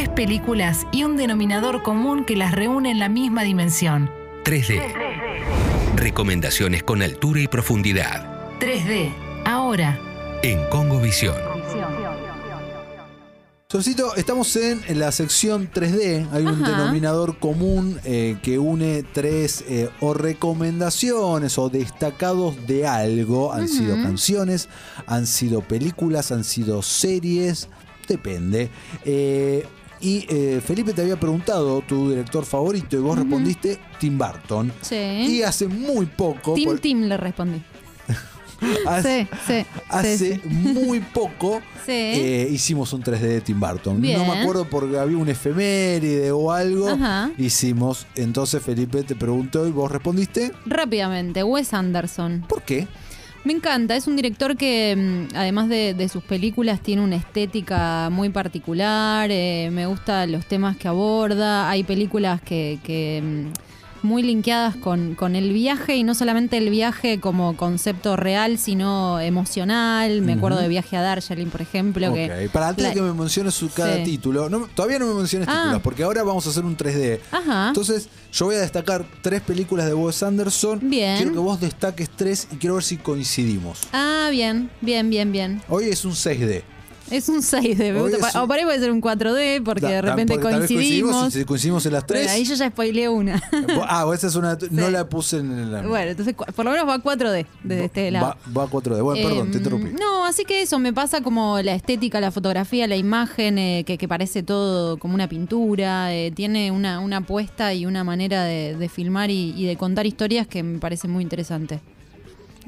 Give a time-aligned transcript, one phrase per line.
[0.00, 4.10] tres películas y un denominador común que las reúne en la misma dimensión.
[4.44, 4.80] 3D.
[5.94, 8.58] Recomendaciones con altura y profundidad.
[8.60, 9.12] 3D.
[9.44, 10.00] Ahora.
[10.42, 11.34] En Congo Visión.
[13.68, 16.28] Solcito, estamos en la sección 3D.
[16.32, 16.78] Hay un Ajá.
[16.78, 23.52] denominador común eh, que une tres eh, o recomendaciones o destacados de algo.
[23.52, 24.70] Han sido canciones,
[25.06, 27.68] han sido películas, han sido series.
[28.08, 28.70] Depende.
[29.04, 29.66] Eh,
[30.00, 34.72] y eh, Felipe te había preguntado tu director favorito y vos respondiste Tim Burton.
[34.82, 34.96] Sí.
[34.96, 36.54] Y hace muy poco.
[36.54, 37.62] Tim por- Tim le respondí.
[38.86, 39.66] hace, Sí, sí.
[39.88, 44.00] hace sí, muy poco eh, hicimos un 3D de Tim Burton.
[44.00, 44.18] Bien.
[44.18, 46.88] No me acuerdo porque había un efeméride o algo.
[46.88, 47.30] Ajá.
[47.38, 48.06] Hicimos.
[48.14, 50.52] Entonces Felipe te preguntó y vos respondiste.
[50.66, 52.44] Rápidamente, Wes Anderson.
[52.48, 52.86] ¿Por qué?
[53.42, 58.28] Me encanta, es un director que mm, además de, sus películas tiene una estética muy
[58.28, 63.69] particular, eh, me gustan los temas que aborda, hay películas que, que, mm,
[64.02, 69.20] muy linkeadas con, con el viaje y no solamente el viaje como concepto real, sino
[69.20, 72.50] emocional, me acuerdo de Viaje a Darjeeling, por ejemplo, Ok, que...
[72.52, 74.04] Para antes de que me menciones su cada Sí.
[74.04, 75.60] título, no, todavía no me menciones Ah.
[75.62, 77.20] títulos, porque ahora vamos a hacer un 3D.
[77.32, 77.68] Ajá.
[77.68, 80.78] Entonces, yo voy a destacar tres películas de Wes Anderson.
[80.82, 81.16] Bien.
[81.16, 83.80] Quiero que vos destaques tres y quiero ver si coincidimos.
[83.92, 85.62] Ah, bien, bien, bien, bien.
[85.68, 86.62] Hoy es un 6D.
[87.10, 88.30] Es un 6D, me gusta.
[88.38, 91.32] un- O por ahí puede ser un 4D, porque Da- de repente coincidimos.
[91.32, 92.22] Si coincidimos en las tres.
[92.22, 93.42] Bueno, ahí yo ya spoileé una.
[93.88, 94.56] Ah, esa es una.
[94.70, 94.92] No Sí.
[94.92, 95.82] la puse en la.
[95.82, 98.26] Bueno, entonces por lo menos va 4D desde este lado.
[98.26, 99.00] Va, va a 4D.
[99.02, 99.90] Bueno, perdón, te interrumpí.
[99.98, 103.98] No, así que eso me pasa como la estética, la fotografía, la imagen, eh, que,
[103.98, 106.14] que parece todo como una pintura.
[106.14, 110.06] eh, tiene una, una apuesta y una manera de, de filmar y, y de contar
[110.06, 111.80] historias que me parece muy interesante.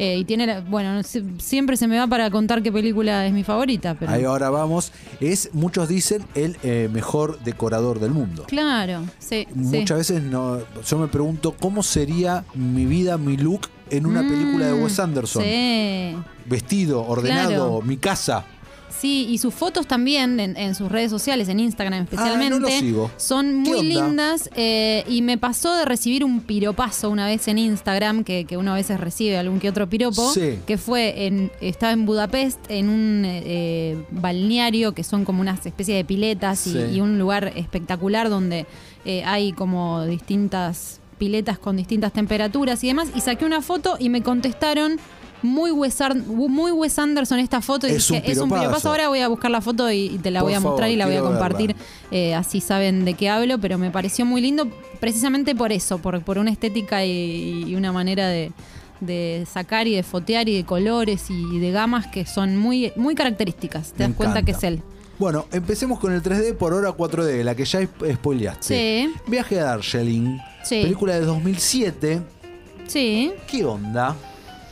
[0.00, 1.02] Eh, y tiene, la- bueno,
[1.38, 4.12] siempre se me va para contar qué película es mi favorita, pero.
[4.12, 4.92] Ahí ahora vamos.
[5.20, 8.44] Es, muchos dicen, el eh, mejor decorador del mundo.
[8.46, 9.46] Claro, sí.
[9.50, 9.54] sí.
[9.56, 14.66] Muchas veces no, yo me pregunto cómo sería mi vida, mi look en una película
[14.66, 15.42] de Wes Anderson.
[15.42, 16.16] Mm, Sí.
[16.46, 17.82] Vestido, ordenado, Claro.
[17.82, 18.44] mi casa.
[19.00, 22.66] Sí, y sus fotos también en, en sus redes sociales, en Instagram especialmente, Ah, no
[22.66, 23.10] lo sigo.
[23.16, 24.50] son ¿Qué muy lindas.
[24.56, 28.72] eh, y me pasó de recibir un piropazo una vez en Instagram, que, que uno
[28.72, 30.58] a veces recibe algún que otro piropo, Sí.
[30.66, 35.96] que fue en, estaba en Budapest, en un eh, balneario que son como unas especies
[35.98, 36.78] de piletas y, Sí.
[36.94, 38.66] y un lugar espectacular donde
[39.04, 43.08] eh, hay como distintas piletas con distintas temperaturas y demás.
[43.14, 44.98] Y saqué una foto y me contestaron.
[45.42, 48.88] Muy Wes, muy Wes Anderson esta foto y Es un es un piropazo.
[48.88, 50.92] Ahora voy a buscar la foto y, y te la Por voy a mostrar favor,
[50.92, 51.76] y la voy a compartir.
[52.10, 54.66] eh, así saben de qué hablo, pero me pareció muy lindo
[55.00, 58.50] precisamente por eso, por, por una estética y, y una manera de,
[59.00, 63.14] de sacar y de fotear y de colores y de gamas que son muy, muy
[63.14, 63.92] características.
[63.92, 64.82] Te Me das cuenta que es él.
[65.20, 68.62] Bueno, empecemos con el 3D por hora 4D, la que ya sp- spoileaste.
[69.08, 69.14] Sí.
[69.28, 70.82] Viaje a Darjeeling, Sí.
[70.82, 72.22] película de 2007.
[72.86, 73.32] Sí.
[73.48, 74.16] ¿Qué onda?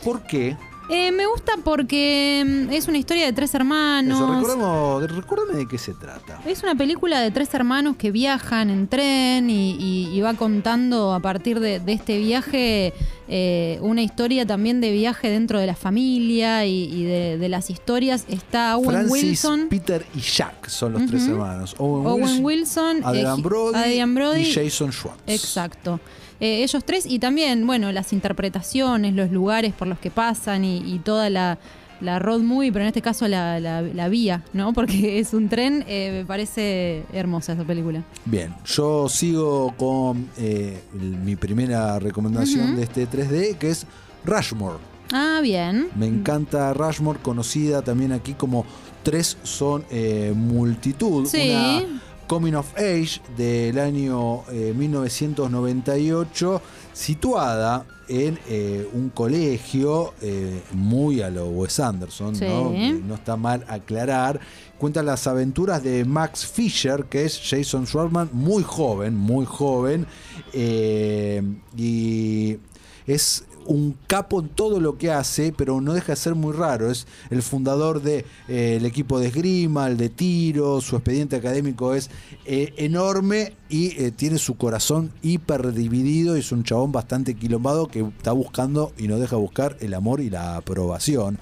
[0.06, 0.56] ¿Por qué?
[0.89, 4.21] Eh, me gusta porque mm, es una historia de tres hermanos.
[4.21, 6.41] Eso, recuérdame de qué se trata.
[6.47, 11.12] Es una película de tres hermanos que viajan en tren y, y- y va contando
[11.12, 12.94] a partir de, de este viaje
[13.28, 17.70] eh, una historia también de viaje dentro de la familia y, y de, de las
[17.70, 18.25] historias.
[18.28, 19.69] Está Owen Francis, Wilson.
[19.69, 21.75] Peter y Jack son los tres hermanos.
[21.78, 25.22] Owen, Owen Wilson, Adrian Brody, Adrian Brody y Jason Schwartz.
[25.26, 26.00] Exacto.
[26.38, 30.78] Eh, ellos tres y también, bueno, las interpretaciones, los lugares por los que pasan y,
[30.78, 31.58] y toda la,
[32.00, 34.72] la road movie, pero en este caso la, la- la vía, ¿no?
[34.74, 38.02] Porque es un tren, eh, me parece hermosa esa película.
[38.24, 40.80] Bien, yo sigo con eh,
[41.24, 43.86] mi primera recomendación de este 3D, que es
[44.24, 44.78] Rushmore.
[45.12, 45.86] Ah, bien.
[45.94, 48.64] Me encanta Rushmore, conocida también aquí como
[49.02, 51.26] Tres son eh, multitud.
[51.26, 51.48] Sí.
[51.52, 56.60] Una Coming of Age del año eh, 1998,
[56.92, 62.44] situada en eh, un colegio eh, muy a lo Wes Anderson, Sí.
[62.44, 62.70] ¿no?
[63.06, 64.41] No está mal aclarar.
[64.78, 70.06] Cuenta las aventuras de Max Fisher, que es Jason Schwartzman, muy joven, muy joven.
[70.52, 71.43] eh,
[71.76, 72.58] y
[73.06, 76.90] es un capo en todo lo que hace, pero no deja de ser muy raro.
[76.90, 78.24] Es el fundador del
[78.84, 82.10] equipo de esgrima, el de tiro, su expediente académico es
[82.44, 86.36] eh, enorme y eh, tiene su corazón hiper dividido.
[86.36, 90.30] Es un chabón bastante quilombado que está buscando y no deja buscar el amor y
[90.30, 91.38] la aprobación.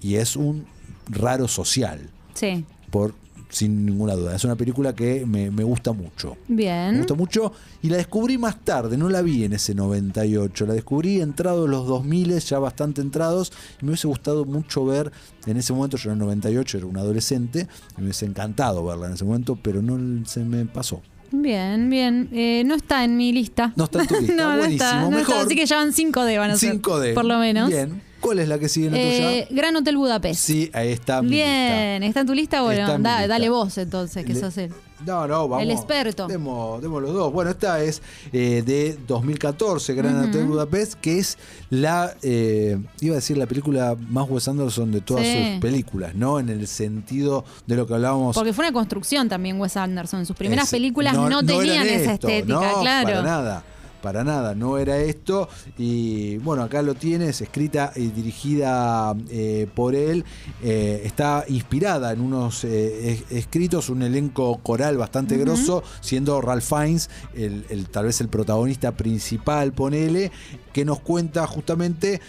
[0.00, 0.64] Y es un
[1.08, 2.64] raro social Sí.
[2.90, 3.14] por
[3.50, 4.34] sin ninguna duda.
[4.34, 6.36] Es una película que me, me gusta mucho.
[6.48, 6.96] Me Bien.
[6.98, 7.52] gusta mucho
[7.82, 11.86] y la descubrí más tarde, no la vi en ese 98, la descubrí entrado los
[11.86, 15.12] 2000, ya bastante entrados, y me hubiese gustado mucho ver,
[15.46, 17.66] en ese momento yo en el 98 era un adolescente,
[17.96, 21.02] me hubiese encantado verla en ese momento, pero no se me pasó.
[21.32, 22.28] Bien, bien.
[22.32, 23.72] Eh, no está en mi lista.
[23.76, 25.16] No está en tu lista, no, no buenísimo, está, no está.
[25.18, 25.46] mejor.
[25.46, 26.72] Así que ya van 5 de van a ser.
[26.80, 27.14] 5D.
[27.14, 27.68] Por lo menos.
[27.68, 28.02] Bien.
[28.20, 29.62] ¿Cuál es la que sigue en la Eh, tuya?
[29.62, 30.40] Gran Hotel Budapest.
[30.42, 31.22] Sí, ahí está.
[31.22, 32.60] mi Bien, ¿está en tu lista?
[32.62, 33.28] Bueno, Está da- lista.
[33.28, 34.72] dale vos entonces, que Le- sos el.
[35.06, 35.62] No, no, vamos.
[35.64, 36.26] El experto.
[36.26, 37.32] Demos, demos los dos.
[37.32, 38.02] Bueno, esta es
[38.32, 40.28] eh, de 2014, Gran Ujú.
[40.28, 41.38] Hotel Budapest, que es
[41.70, 45.52] la, eh, iba a decir, la película más Wes Anderson de todas Sí.
[45.52, 46.38] sus películas, ¿no?
[46.38, 48.34] En el sentido de lo que hablábamos.
[48.36, 50.26] Porque fue una construcción también Wes Anderson.
[50.26, 53.06] Sus primeras Es- películas no, tenían esa estética, no, claro.
[53.08, 53.64] Para nada.
[54.02, 55.48] Para nada, no era esto.
[55.76, 60.24] Y bueno, acá lo tienes, escrita y dirigida eh, por él.
[60.62, 66.64] Eh, está inspirada en unos eh, es- escritos, un elenco coral bastante grosso, siendo Ralph
[66.64, 70.30] Fiennes el, el- tal vez el protagonista principal, ponele,
[70.72, 72.20] que nos cuenta justamente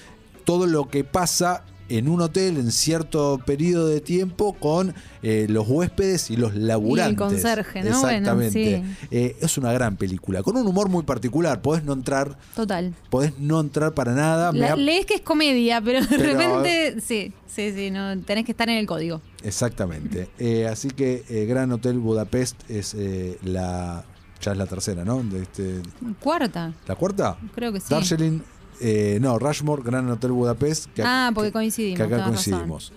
[0.43, 1.63] todo lo que pasa
[1.97, 4.93] en un hotel en cierto periodo de tiempo con
[5.23, 7.17] eh, los huéspedes y los laburantes.
[7.17, 7.99] conserje, ¿no?
[8.01, 8.83] Bueno, Exactamente.
[8.83, 9.05] sí.
[9.11, 11.61] Eh, es una gran película, con un humor muy particular.
[11.61, 12.93] Podés no entrar, Total.
[13.09, 14.51] podés no entrar para nada.
[14.51, 18.51] La- lees que es comedia, pero de Pero- repente, sí, sí, sí, no, tenés que
[18.51, 19.21] estar en el código.
[19.43, 20.29] Exactamente.
[20.39, 22.95] Eh, así que Gran Hotel Budapest es
[23.43, 24.05] la.
[24.43, 25.21] Ya es la tercera, ¿no?
[25.21, 25.81] De este,
[26.19, 27.37] Cuarta, ¿La cuarta?
[27.53, 27.85] creo que sí.
[27.91, 28.41] Darjeeling,
[28.81, 30.87] eh, no, Rushmore, Gran Hotel Budapest.
[30.93, 32.33] que- Ah, porque que- coincidimos, Que acá razón.
[32.33, 32.91] coincidimos.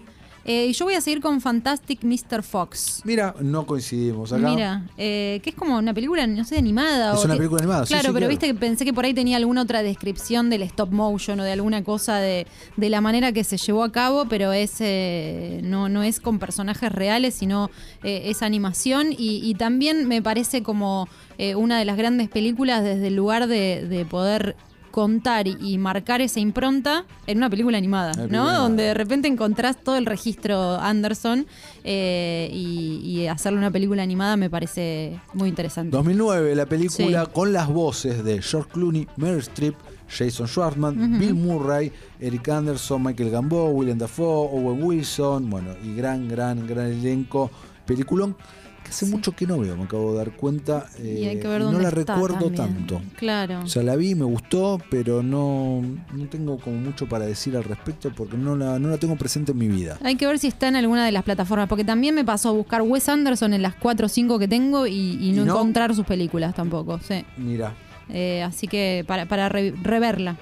[0.46, 2.42] Eh, y yo voy a seguir con Fantastic Mr.
[2.42, 3.00] Fox.
[3.06, 4.46] Mira, no coincidimos acá.
[4.50, 7.14] Mira, eh, que es como una película, no sé, animada.
[7.14, 8.28] Es o una que- película animada, sí, Claro, sí, pero claro.
[8.28, 11.52] viste que pensé que por ahí tenía alguna otra descripción del stop motion o de
[11.52, 12.46] alguna cosa de,
[12.76, 16.38] de la manera que se llevó a cabo, pero es eh, no, no es con
[16.38, 17.70] personajes reales, sino
[18.02, 21.08] es animación y, y también me parece como
[21.56, 24.56] una de las grandes películas desde el lugar de, de poder
[24.94, 28.16] contar y, marcar esa impronta en una película animada, ¿no?
[28.28, 28.52] película.
[28.58, 31.48] Donde de repente encontrás todo el registro Anderson
[31.82, 35.90] eh, y, y hacerle una película animada me parece muy interesante.
[35.96, 37.30] 2009, la película Sí.
[37.32, 39.74] con las voces de George Clooney, Meryl Streep,
[40.08, 46.28] Jason Schwartzman, Bill Murray, Eric Anderson, Michael Gambon, William Dafoe, Owen Wilson, bueno, y gran,
[46.28, 47.50] gran, gran elenco.
[47.84, 48.36] Peliculón
[48.84, 50.86] que hace mucho que no veo, me acabo de dar cuenta.
[51.02, 52.86] y hay eh, que ver no dónde la está recuerdo también.
[52.86, 53.02] tanto.
[53.16, 53.60] Claro.
[53.64, 55.82] O sea, la vi, me gustó, pero no,
[56.12, 59.50] no tengo como mucho para decir al respecto porque no la, no la tengo presente
[59.52, 59.98] en mi vida.
[60.04, 62.52] Hay que ver si está en alguna de las plataformas, porque también me pasó a
[62.52, 65.54] buscar Wes Anderson en las 4 o 5 que tengo y, y no, ¿Y no?
[65.54, 67.00] encontrar sus películas tampoco.
[67.00, 67.24] Sí.
[67.36, 67.74] Mira,
[68.10, 70.36] Eh, así que para, para re- reverla.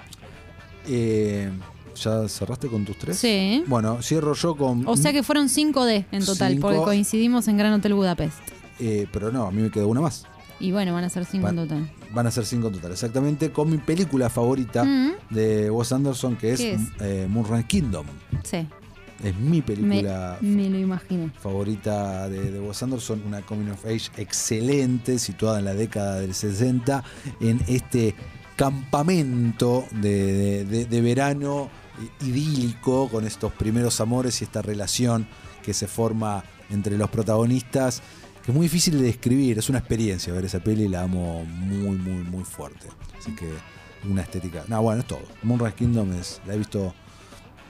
[0.88, 1.50] eh,
[1.94, 3.18] ¿ya cerraste con tus tres?
[3.18, 3.62] Sí.
[3.66, 4.86] Bueno, cierro yo con...
[4.86, 6.68] O sea que fueron 5D en total, Cinco.
[6.68, 8.38] porque coincidimos en Gran Hotel Budapest.
[8.80, 10.24] Eh, pero no, a mí me quedó una más.
[10.60, 11.90] Y bueno, van a ser 5 en total.
[12.14, 16.36] Van a ser cinco en total, exactamente, con mi película favorita Mm, de Wes Anderson,
[16.36, 16.80] que es, ¿Qué es?
[17.00, 18.06] eh, Moonrise Kingdom.
[18.44, 18.66] sí,
[19.24, 21.30] Es mi película me lo imaginé.
[21.40, 26.34] favorita de, de Wes Anderson, una coming of age excelente, situada en la década del
[26.34, 27.02] 60,
[27.40, 28.14] en este
[28.56, 31.68] campamento de, de- de- de verano
[32.20, 35.26] idílico, con estos primeros amores y esta relación
[35.62, 38.02] que se forma entre los protagonistas,
[38.44, 41.44] que es muy difícil de describir, es una experiencia ver esa peli y la amo
[41.44, 42.88] muy, muy, muy fuerte.
[43.18, 43.48] Así que
[44.08, 44.64] una estética.
[44.68, 45.22] No, bueno, es todo.
[45.42, 46.94] Moonrise Kingdom es, la he visto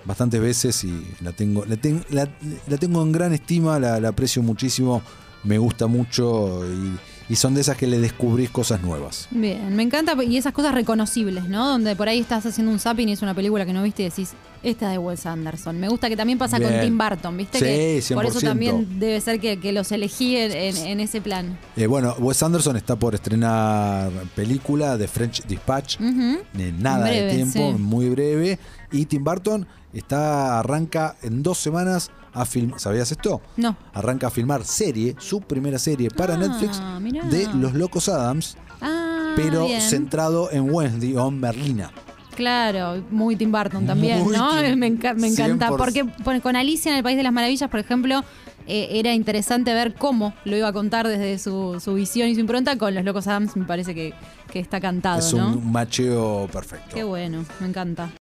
[0.04, 2.28] bastantes veces y la tengo, la,
[2.66, 5.02] la tengo en gran estima, la, la aprecio muchísimo,
[5.44, 6.96] me gusta mucho y,
[7.32, 9.26] y son de esas que le descubrís cosas nuevas.
[9.30, 11.66] Bien, me encanta y esas cosas reconocibles, ¿no?
[11.66, 14.10] Donde por ahí estás haciendo un zapping y es una película que no viste y
[14.10, 15.80] decís, esta es de Wes Anderson.
[15.80, 16.68] Me gusta que también pasa con.
[16.82, 17.58] Tim Burton, ¿viste?
[18.02, 18.42] Sí, que por eso 100%.
[18.44, 21.58] también debe ser que, que los elegí en, en- en ese plan.
[21.76, 26.42] Eh, bueno, Wes Anderson está por estrenar película de French Dispatch, en
[26.82, 27.82] nada Breve, de tiempo, sí.
[27.82, 28.58] muy breve.
[28.92, 32.80] Y Tim Burton está, arranca en dos semanas a filmar.
[32.80, 33.40] ¿Sabías esto?
[33.56, 33.76] No.
[33.94, 37.24] Arranca a filmar serie, su primera serie para Ah, Netflix mirá.
[37.24, 39.80] de Los Locos Adams, Ah, pero bien.
[39.80, 41.90] centrado en Wednesday o en Merlina.
[42.34, 44.52] Claro, muy Tim Burton también, Muy ¿no?
[44.76, 45.68] Me, enca- me encanta.
[45.68, 46.14] 100%.
[46.24, 48.24] Porque con Alicia en el País de las Maravillas, por ejemplo,
[48.66, 52.40] eh, era interesante ver cómo lo iba a contar desde su, su visión y su
[52.40, 52.78] impronta.
[52.78, 54.14] Con Los Locos Adams me parece que,
[54.50, 55.48] que está cantado, es ¿no?
[55.48, 56.94] un macheo perfecto.
[56.94, 58.10] Qué bueno, me encanta.